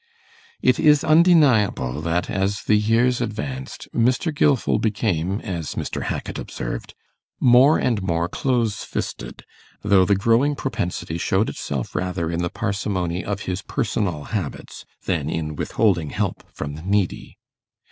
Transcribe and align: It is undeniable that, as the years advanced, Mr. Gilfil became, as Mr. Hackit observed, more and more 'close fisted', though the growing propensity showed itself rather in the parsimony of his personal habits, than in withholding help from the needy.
It 0.63 0.79
is 0.79 1.03
undeniable 1.03 2.01
that, 2.01 2.27
as 2.27 2.63
the 2.63 2.73
years 2.73 3.21
advanced, 3.21 3.87
Mr. 3.93 4.33
Gilfil 4.33 4.79
became, 4.81 5.39
as 5.41 5.75
Mr. 5.75 6.05
Hackit 6.05 6.39
observed, 6.39 6.95
more 7.39 7.77
and 7.77 8.01
more 8.01 8.27
'close 8.27 8.83
fisted', 8.83 9.43
though 9.83 10.03
the 10.03 10.15
growing 10.15 10.55
propensity 10.55 11.19
showed 11.19 11.49
itself 11.49 11.93
rather 11.93 12.31
in 12.31 12.41
the 12.41 12.49
parsimony 12.49 13.23
of 13.23 13.41
his 13.41 13.61
personal 13.61 14.23
habits, 14.33 14.85
than 15.05 15.29
in 15.29 15.55
withholding 15.55 16.09
help 16.09 16.45
from 16.51 16.73
the 16.73 16.81
needy. 16.81 17.37